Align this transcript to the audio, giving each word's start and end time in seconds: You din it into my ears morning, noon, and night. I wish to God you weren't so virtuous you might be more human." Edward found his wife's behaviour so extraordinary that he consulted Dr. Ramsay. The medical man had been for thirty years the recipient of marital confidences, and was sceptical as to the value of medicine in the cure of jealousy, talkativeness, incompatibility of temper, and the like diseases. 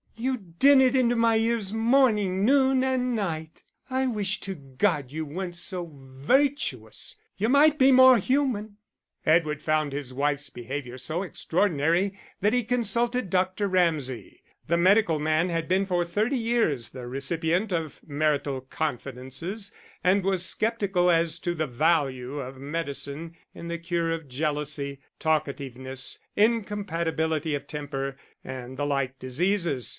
You 0.17 0.37
din 0.37 0.81
it 0.81 0.95
into 0.95 1.15
my 1.15 1.35
ears 1.37 1.73
morning, 1.73 2.45
noon, 2.45 2.83
and 2.83 3.15
night. 3.15 3.63
I 3.89 4.05
wish 4.05 4.39
to 4.41 4.53
God 4.53 5.11
you 5.11 5.25
weren't 5.25 5.55
so 5.55 5.91
virtuous 5.95 7.15
you 7.37 7.49
might 7.49 7.79
be 7.79 7.91
more 7.91 8.19
human." 8.19 8.77
Edward 9.25 9.63
found 9.63 9.93
his 9.93 10.13
wife's 10.13 10.49
behaviour 10.51 10.99
so 10.99 11.23
extraordinary 11.23 12.19
that 12.39 12.53
he 12.53 12.63
consulted 12.63 13.31
Dr. 13.31 13.67
Ramsay. 13.67 14.43
The 14.67 14.77
medical 14.77 15.19
man 15.19 15.49
had 15.49 15.67
been 15.67 15.87
for 15.87 16.05
thirty 16.05 16.37
years 16.37 16.89
the 16.89 17.07
recipient 17.07 17.71
of 17.71 17.99
marital 18.05 18.61
confidences, 18.61 19.71
and 20.03 20.23
was 20.23 20.45
sceptical 20.45 21.09
as 21.09 21.39
to 21.39 21.55
the 21.55 21.67
value 21.67 22.39
of 22.39 22.57
medicine 22.57 23.35
in 23.55 23.69
the 23.69 23.79
cure 23.79 24.11
of 24.11 24.27
jealousy, 24.27 24.99
talkativeness, 25.19 26.19
incompatibility 26.35 27.55
of 27.55 27.65
temper, 27.67 28.17
and 28.43 28.77
the 28.77 28.85
like 28.85 29.17
diseases. 29.17 29.89